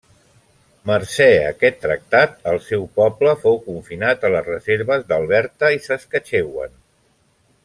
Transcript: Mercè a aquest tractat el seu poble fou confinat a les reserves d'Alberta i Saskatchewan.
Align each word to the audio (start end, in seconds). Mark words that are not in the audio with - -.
Mercè 0.91 1.27
a 1.33 1.43
aquest 1.49 1.77
tractat 1.83 2.33
el 2.53 2.57
seu 2.71 2.87
poble 3.01 3.35
fou 3.45 3.61
confinat 3.69 4.25
a 4.25 4.33
les 4.37 4.49
reserves 4.53 5.07
d'Alberta 5.13 5.71
i 5.77 5.87
Saskatchewan. 5.91 6.79